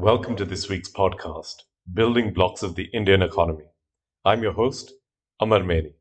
[0.00, 1.56] Welcome to this week's podcast,
[1.92, 3.66] Building Blocks of the Indian Economy.
[4.24, 4.94] I'm your host,
[5.38, 5.92] Amar Meri.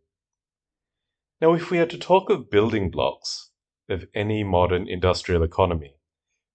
[1.42, 3.50] Now, if we are to talk of building blocks
[3.90, 5.96] of any modern industrial economy,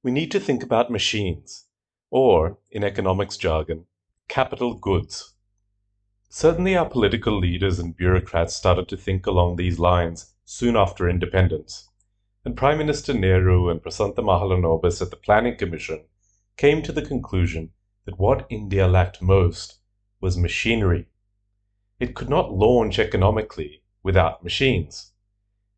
[0.02, 1.66] we need to think about machines,
[2.10, 3.84] or, in economics jargon,
[4.26, 5.34] capital goods.
[6.30, 11.90] Certainly, our political leaders and bureaucrats started to think along these lines soon after independence,
[12.42, 16.06] and Prime Minister Nehru and Prasanta Mahalanobis at the Planning Commission
[16.56, 17.70] came to the conclusion
[18.04, 19.80] that what India lacked most
[20.20, 21.06] was machinery.
[21.98, 25.12] It could not launch economically without machines.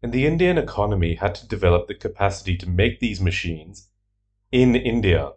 [0.02, 3.88] And the Indian economy had to develop the capacity to make these machines
[4.52, 5.32] in India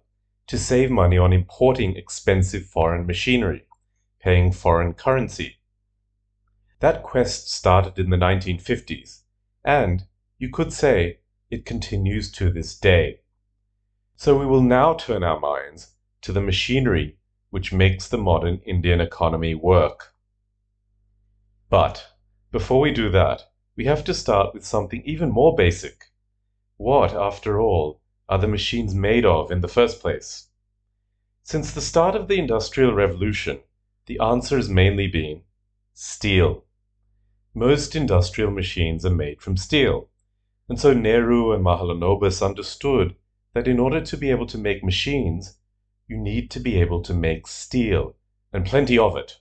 [0.47, 3.66] to save money on importing expensive foreign machinery,
[4.19, 5.58] paying foreign currency.
[6.80, 9.21] That quest started in the 1950s,
[9.63, 10.05] and
[10.38, 11.19] you could say
[11.49, 13.19] it continues to this day.
[14.21, 17.15] So we will now turn our minds to the machinery
[17.51, 20.13] which makes the modern Indian economy work.
[21.69, 22.05] But
[22.52, 23.44] before we do that,
[23.77, 26.11] we have to start with something even more basic.
[26.75, 30.49] What, after all, are the machines made of in the first place?
[31.44, 33.61] Since the start of the Industrial Revolution,
[34.07, 35.44] the answer has mainly been
[35.94, 36.66] steel.
[37.53, 40.09] Most industrial machines are made from steel,
[40.67, 43.16] and so Nehru and Mahalanobis understood
[43.53, 45.58] that in order to be able to make machines,
[46.08, 48.16] you need to be able to make steel,
[48.52, 49.39] and plenty of it.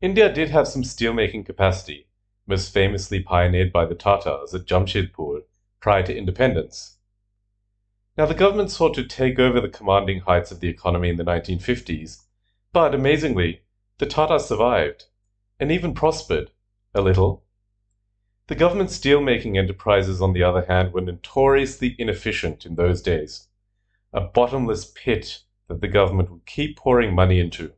[0.00, 2.06] India did have some steelmaking capacity,
[2.46, 5.42] most famously pioneered by the Tatas at Jamshedpur
[5.80, 6.98] prior to independence.
[8.16, 11.24] Now, the government sought to take over the commanding heights of the economy in the
[11.24, 12.24] 1950s,
[12.72, 13.62] but amazingly,
[13.98, 15.04] the Tatas survived
[15.60, 16.50] and even prospered
[16.94, 17.44] a little
[18.48, 23.46] the government steelmaking enterprises, on the other hand, were notoriously inefficient in those days,
[24.12, 27.72] a bottomless pit that the government would keep pouring money into.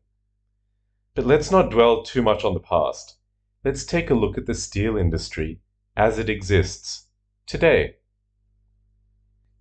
[1.16, 3.16] But let's not dwell too much on the past.
[3.64, 5.60] Let's take a look at the steel industry
[5.96, 7.06] as it exists
[7.46, 7.96] today.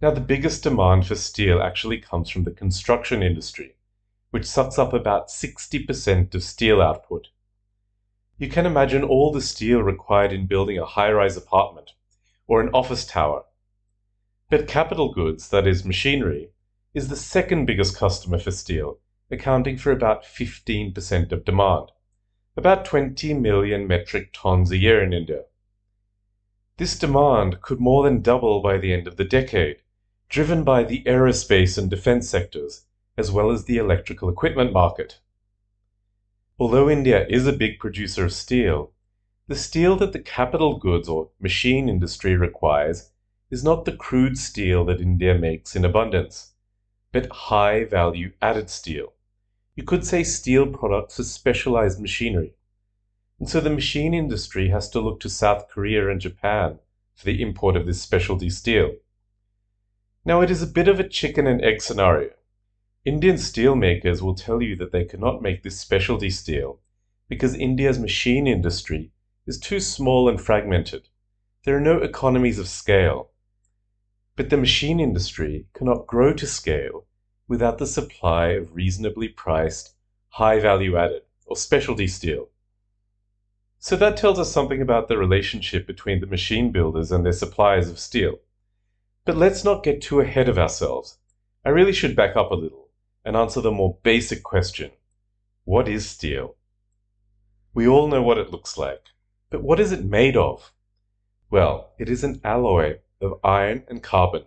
[0.01, 3.75] Now, the biggest demand for steel actually comes from the construction industry,
[4.29, 7.29] which sucks up about 60% of steel output.
[8.39, 11.91] You can imagine all the steel required in building a high rise apartment
[12.47, 13.43] or an office tower.
[14.49, 16.51] But capital goods, that is, machinery,
[16.93, 21.91] is the second biggest customer for steel, accounting for about 15% of demand,
[22.55, 25.43] about 20 million metric tons a year in India.
[26.77, 29.81] This demand could more than double by the end of the decade,
[30.29, 32.85] driven by the aerospace and defense sectors,
[33.17, 35.19] as well as the electrical equipment market.
[36.61, 38.91] Although India is a big producer of steel,
[39.47, 43.11] the steel that the capital goods or machine industry requires
[43.49, 46.51] is not the crude steel that India makes in abundance,
[47.13, 49.13] but high value added steel.
[49.75, 52.55] You could say steel products for specialized machinery.
[53.39, 56.79] And so the machine industry has to look to South Korea and Japan
[57.15, 58.95] for the import of this specialty steel.
[60.25, 62.31] Now, it is a bit of a chicken and egg scenario.
[63.05, 66.81] Indian steelmakers will tell you that they cannot make this specialty steel
[67.29, 69.11] because India's machine industry
[69.47, 71.07] is too small and fragmented.
[71.63, 73.29] There are no economies of scale.
[74.35, 77.05] But the machine industry cannot grow to scale
[77.47, 79.95] without the supply of reasonably priced,
[80.29, 82.49] high value added, or specialty steel.
[83.79, 87.89] So that tells us something about the relationship between the machine builders and their suppliers
[87.89, 88.39] of steel.
[89.23, 91.17] But let's not get too ahead of ourselves.
[91.63, 92.78] I really should back up a little
[93.23, 94.91] and answer the more basic question
[95.65, 96.55] What is steel?
[97.73, 99.07] We all know what it looks like,
[99.49, 100.71] but what is it made of?
[101.49, 104.43] Well, it is an alloy of iron and carbon.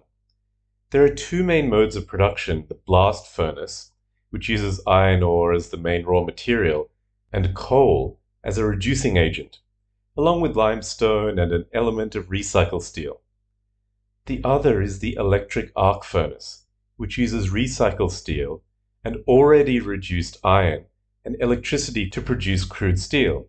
[0.91, 3.93] There are two main modes of production the blast furnace,
[4.31, 6.91] which uses iron ore as the main raw material,
[7.33, 9.61] and coal as a reducing agent,
[10.17, 13.21] along with limestone and an element of recycled steel.
[14.27, 16.62] The other is the electric arc furnace,
[17.03, 18.63] which uses recycled steel
[19.03, 20.85] and already reduced iron
[21.25, 23.49] and electricity to produce crude steel.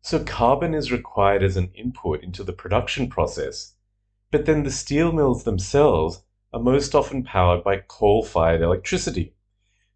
[0.00, 3.72] So carbon is required as an input into the production process,
[4.30, 6.22] but then the steel mills themselves
[6.52, 9.34] are most often powered by coal-fired electricity.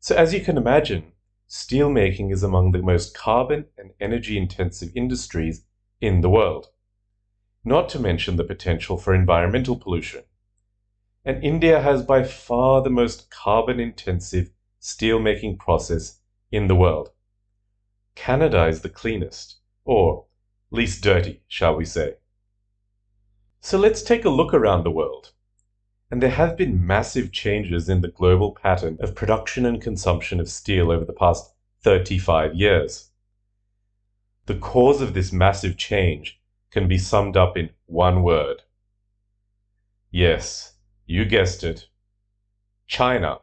[0.00, 1.12] So as you can imagine,
[1.48, 5.62] steelmaking is among the most carbon and energy-intensive industries
[6.00, 6.72] in the world,
[7.64, 10.24] not to mention the potential for environmental pollution
[11.28, 16.20] and India has by far the most carbon intensive steelmaking process
[16.50, 17.10] in the world.
[18.14, 20.24] Canada is the cleanest, or
[20.70, 22.14] least dirty, shall we say.
[23.60, 25.32] So let's take a look around the world.
[26.10, 30.48] and there have been massive changes in the global pattern of production and consumption of
[30.48, 31.52] steel over the past
[31.82, 33.10] 35 years.
[34.46, 36.40] The cause of this massive change
[36.70, 38.62] can be summed up in one word.
[40.10, 40.77] Yes,
[41.10, 41.88] you guessed it.
[42.86, 43.38] China.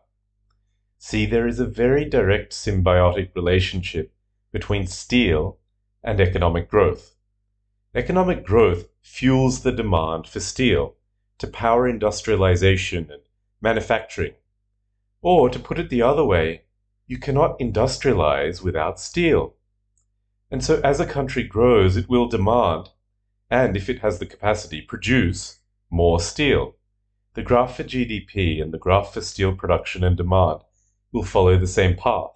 [0.99, 4.13] See, there is a very direct symbiotic relationship
[4.51, 5.57] between steel
[6.03, 7.15] and economic growth.
[7.95, 10.93] Economic growth fuels the demand for steel
[11.39, 13.23] to power industrialization and
[13.61, 14.33] manufacturing.
[15.23, 16.65] Or, to put it the other way,
[17.07, 19.55] you cannot industrialize without steel.
[20.51, 22.89] And so, as a country grows, it will demand,
[23.49, 26.75] and if it has the capacity, produce more steel.
[27.35, 30.61] The graph for GDP and the graph for steel production and demand
[31.11, 32.31] will follow the same path.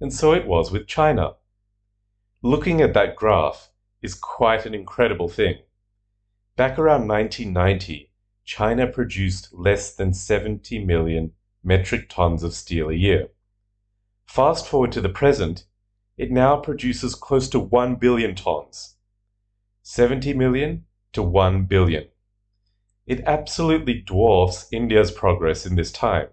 [0.00, 1.34] And so it was with China.
[2.42, 3.70] Looking at that graph
[4.02, 5.58] is quite an incredible thing.
[6.56, 8.10] Back around 1990,
[8.44, 11.30] China produced less than 70 million
[11.62, 13.28] metric tons of steel a year.
[14.26, 15.66] Fast forward to the present,
[16.16, 18.96] it now produces close to 1 billion tons.
[19.82, 22.08] 70 million to 1 billion.
[23.06, 26.28] It absolutely dwarfs India's progress in this time,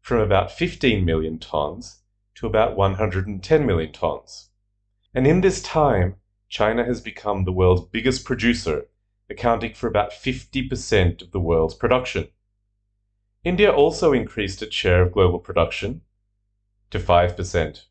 [0.00, 2.02] from about 15 million tons
[2.36, 4.50] to about 110 million tons.
[5.12, 6.16] And in this time,
[6.48, 8.86] China has become the world's biggest producer
[9.28, 12.28] accounting for about 50% of the world's production.
[13.42, 16.02] India also increased its share of global production
[16.90, 17.84] to 5%.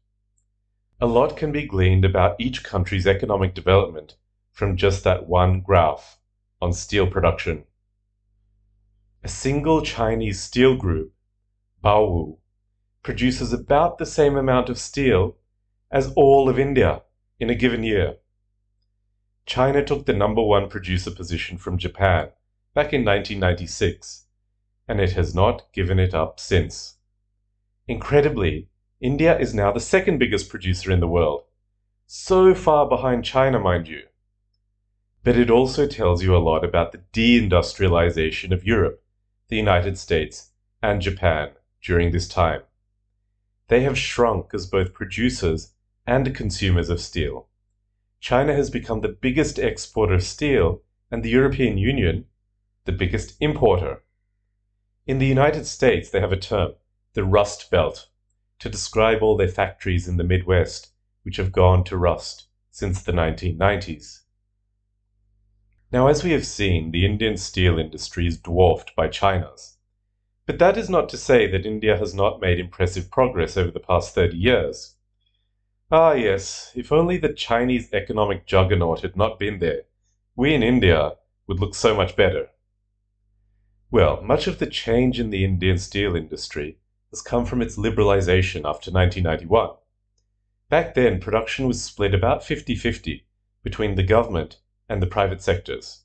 [1.01, 4.15] A lot can be gleaned about each country's economic development
[4.53, 6.19] from just that one graph
[6.61, 7.65] on steel production.
[9.25, 11.13] A single Chinese steel group,
[11.81, 12.39] Baowu,
[13.03, 15.37] produces about the same amount of steel
[15.89, 17.03] as all of India
[17.39, 18.17] in a given year.
[19.45, 22.31] China took the number one producer position from Japan
[22.73, 24.25] back in 1996,
[24.89, 26.97] and it has not given it up since.
[27.87, 28.67] Incredibly,
[28.99, 31.43] India is now the second biggest producer in the world,
[32.05, 34.01] so far behind China, mind you.
[35.23, 39.02] But it also tells you a lot about the deindustrialization of Europe,
[39.53, 40.49] the United States,
[40.81, 42.63] and Japan during this time.
[43.67, 45.75] They have shrunk as both producers
[46.07, 47.49] and consumers of steel.
[48.19, 52.25] China has become the biggest exporter of steel, and the European Union
[52.85, 54.01] the biggest importer.
[55.05, 56.73] In the United States, they have a term,
[57.13, 58.07] the Rust Belt,
[58.57, 63.11] to describe all their factories in the Midwest which have gone to rust since the
[63.11, 64.22] 1990s.
[65.93, 69.77] Now, as we have seen, the Indian steel industry is dwarfed by China's.
[70.47, 73.79] But that is not to say that India has not made impressive progress over the
[73.79, 74.95] past 30 years.
[75.91, 79.83] Ah, yes, if only the Chinese economic juggernaut had not been there,
[80.35, 81.11] we in India
[81.45, 82.49] would look so much better.
[83.91, 86.79] Well, much of the change in the Indian steel industry
[87.11, 89.75] has come from its liberalization after 1991.
[90.69, 93.27] Back then, production was split about 50 50
[93.61, 94.57] between the government
[94.93, 96.03] and the private sectors.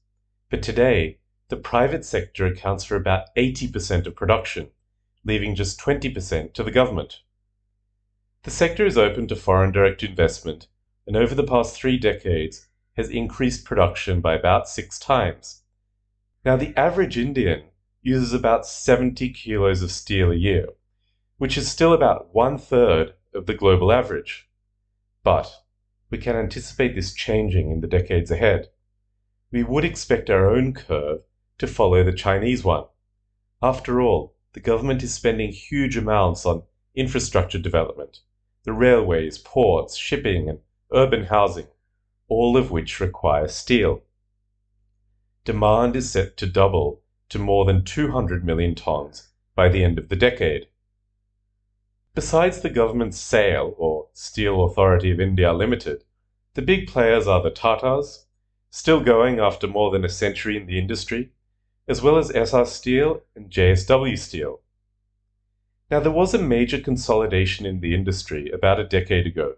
[0.51, 1.19] But today,
[1.49, 4.71] the private sector accounts for about 80% of production,
[5.25, 7.21] leaving just 20% to the government.
[8.45, 10.69] The sector is open to foreign direct investment
[11.07, 15.65] and over the past three decades has increased production by about six times.
[16.47, 17.65] Now, the average Indian
[18.01, 20.69] uses about 70 kilos of steel a year,
[21.37, 24.49] which is still about one third of the global average.
[25.23, 25.63] But
[26.09, 28.69] we can anticipate this changing in the decades ahead.
[29.51, 31.23] We would expect our own curve
[31.59, 32.85] to follow the Chinese one.
[33.63, 36.65] After all, the government is spending huge amounts on
[36.95, 38.21] infrastructure development,
[38.65, 40.61] the railways, ports, shipping, and
[40.93, 41.69] urban housing,
[42.29, 44.03] all of which require steel.
[45.45, 50.09] Demand is set to double to more than 200 million tons by the end of
[50.09, 50.69] the decade.
[52.15, 56.05] Besides the government's SAIL, or Steel Authority of India Limited,
[56.55, 58.27] the big players are the Tatas,
[58.71, 61.31] still going after more than a century in the industry,
[61.87, 64.61] as well as Essar Steel and JSW Steel.
[65.91, 69.57] Now, there was a major consolidation in the industry about a decade ago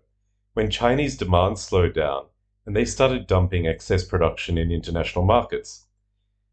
[0.54, 2.26] when Chinese demand slowed down
[2.64, 5.86] and they started dumping excess production in international markets.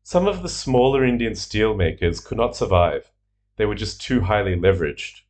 [0.01, 3.11] Some of the smaller Indian steel makers could not survive,
[3.57, 5.21] they were just too highly leveraged.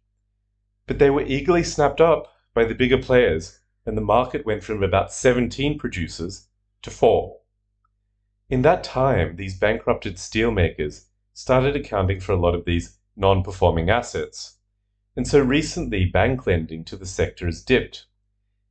[0.85, 4.81] But they were eagerly snapped up by the bigger players, and the market went from
[4.81, 6.46] about 17 producers
[6.81, 7.39] to 4.
[8.49, 13.89] In that time, these bankrupted steelmakers started accounting for a lot of these non performing
[13.89, 14.57] assets.
[15.15, 18.05] And so recently, bank lending to the sector has dipped,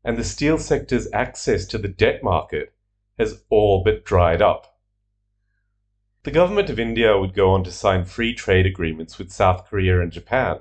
[0.05, 2.73] and the steel sector's access to the debt market
[3.19, 4.79] has all but dried up.
[6.23, 10.01] the government of India would go on to sign free trade agreements with South Korea
[10.01, 10.59] and Japan.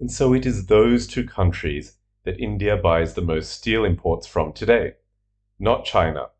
[0.00, 4.52] And so it is those two countries that India buys the most steel imports from
[4.52, 4.94] today,
[5.60, 6.30] not China.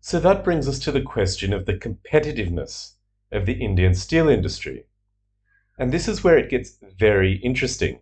[0.00, 2.94] So that brings us to the question of the competitiveness
[3.32, 4.86] of the Indian steel industry.
[5.78, 8.00] And this is where it gets very interesting.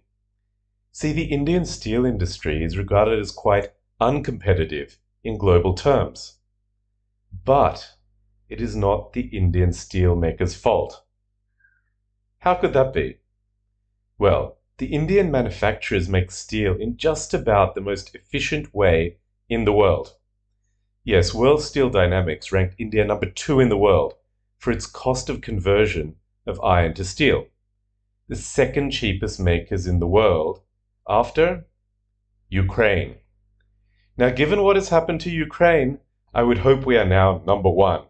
[0.92, 6.38] See, the Indian steel industry is regarded as quite uncompetitive in global terms.
[7.44, 7.96] But
[8.48, 11.02] it is not the Indian steelmaker's fault.
[12.38, 13.18] How could that be?
[14.18, 19.16] Well, the Indian manufacturers make steel in just about the most efficient way
[19.48, 20.16] in the world.
[21.06, 24.14] Yes, World Steel Dynamics ranked India number two in the world
[24.58, 26.16] for its cost of conversion
[26.48, 27.46] of iron to steel,
[28.26, 30.62] the second cheapest makers in the world
[31.08, 31.68] after
[32.48, 33.18] Ukraine.
[34.16, 36.00] Now, given what has happened to Ukraine,
[36.34, 38.06] I would hope we are now number one.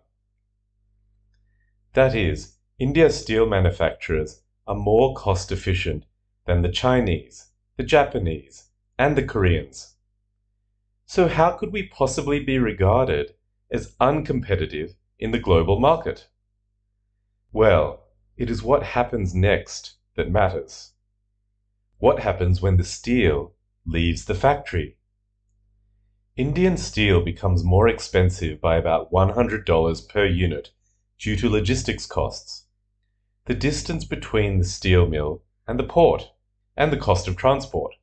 [1.92, 6.06] That is, India's steel manufacturers are more cost efficient
[6.46, 9.95] than the Chinese, the Japanese, and the Koreans.
[11.08, 13.36] So, how could we possibly be regarded
[13.70, 16.26] as uncompetitive in the global market?
[17.52, 18.02] Well,
[18.36, 20.94] it is what happens next that matters.
[21.98, 23.54] What happens when the steel
[23.86, 24.96] leaves the factory?
[26.36, 30.70] Indian steel becomes more expensive by about $100 per unit
[31.20, 32.66] due to logistics costs.
[33.44, 36.32] The distance between the steel mill and the port,
[36.76, 37.94] and the cost of transport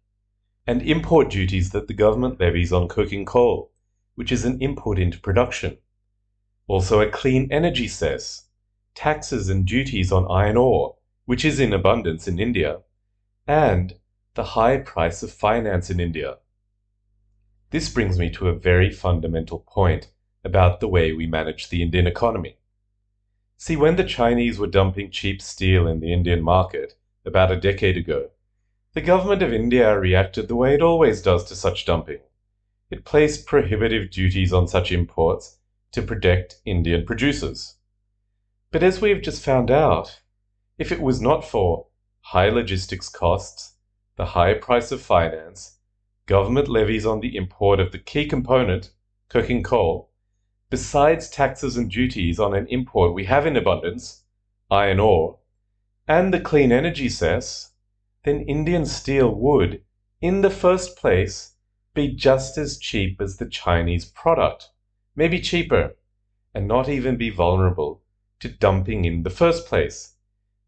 [0.65, 3.71] and import duties that the government levies on coking coal,
[4.15, 5.77] which is an input into production.
[6.67, 8.45] Also, a clean energy cess,
[8.95, 12.79] taxes and duties on iron ore, which is in abundance in India,
[13.47, 13.95] and
[14.35, 16.37] the high price of finance in India.
[17.71, 20.09] This brings me to a very fundamental point
[20.43, 22.57] about the way we manage the Indian economy.
[23.57, 27.97] See, when the Chinese were dumping cheap steel in the Indian market about a decade
[27.97, 28.29] ago,
[28.93, 32.19] the government of India reacted the way it always does to such dumping.
[32.91, 35.57] It placed prohibitive duties on such imports
[35.93, 37.75] to protect Indian producers.
[38.71, 40.21] But as we have just found out,
[40.77, 41.87] if it was not for
[42.21, 43.73] high logistics costs,
[44.15, 45.79] the high price of finance,
[46.27, 48.91] government levies on the import of the key component,
[49.27, 50.11] coking coal,
[50.69, 54.23] besides taxes and duties on an import we have in abundance,
[54.69, 55.39] iron ore,
[56.07, 57.72] and the clean energy cess,
[58.23, 59.83] then Indian steel would,
[60.21, 61.55] in the first place,
[61.93, 64.69] be just as cheap as the Chinese product,
[65.15, 65.95] maybe cheaper,
[66.53, 68.01] and not even be vulnerable
[68.39, 70.15] to dumping in the first place.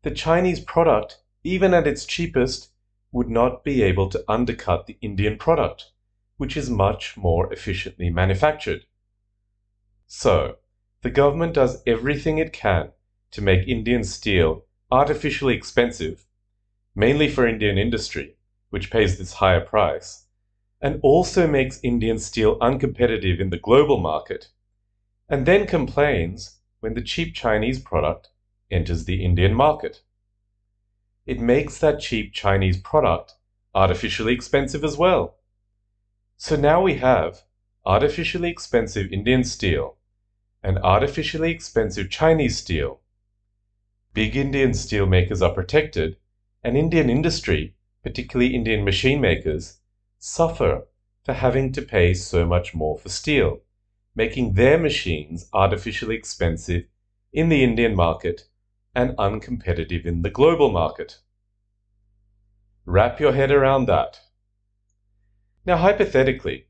[0.04, 2.72] The Chinese product, even at its cheapest,
[3.12, 5.92] would not be able to undercut the Indian product,
[6.38, 8.86] which is much more efficiently manufactured.
[10.08, 10.58] So,
[11.02, 12.92] the government does everything it can
[13.32, 16.26] to make Indian steel artificially expensive
[16.96, 18.36] mainly for Indian industry,
[18.70, 20.26] which pays this higher price,
[20.82, 24.48] and also makes Indian steel uncompetitive in the global market,
[25.28, 28.30] and then complains when the cheap Chinese product
[28.72, 30.02] enters the Indian market.
[31.26, 33.34] It makes that cheap Chinese product
[33.74, 35.36] artificially expensive as well.
[36.38, 37.44] So now we have
[37.86, 39.98] artificially expensive Indian steel
[40.64, 43.02] and artificially expensive Chinese steel.
[44.14, 46.18] Big Indian steel makers are protected
[46.66, 49.82] and Indian industry, particularly Indian machine makers,
[50.18, 50.88] suffer
[51.24, 53.60] for having to pay so much more for steel,
[54.16, 56.86] making their machines artificially expensive
[57.32, 58.48] in the Indian market
[58.96, 61.20] and uncompetitive in the global market.
[62.84, 64.22] Wrap your head around that.
[65.68, 66.66] Now, hypothetically,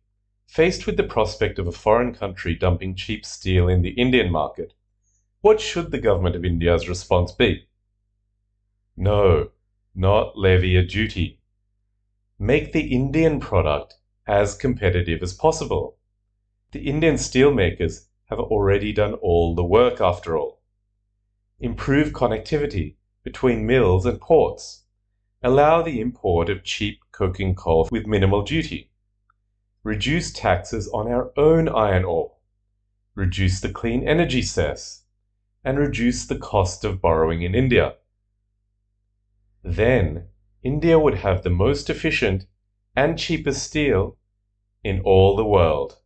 [0.45, 4.73] faced with the prospect of a foreign country dumping cheap steel in the Indian market,
[5.39, 7.69] what should the government of India's response be?
[8.97, 9.51] No,
[9.95, 11.39] not levy a duty.
[12.37, 13.95] Make the Indian product
[14.27, 15.97] as competitive as possible.
[16.71, 20.59] The Indian steelmakers have already done all the work after all.
[21.59, 24.83] Improve connectivity between mills and ports.
[25.41, 28.91] Allow the import of cheap coking coal with minimal duty.
[29.83, 32.33] Reduce taxes on our own iron ore.
[33.13, 35.03] Reduce the clean energy cess.
[35.63, 37.95] And reduce the cost of borrowing in India.
[39.67, 40.27] Then
[40.61, 42.45] India would have the most efficient
[42.95, 44.15] and cheapest steel
[44.83, 45.97] in all the world.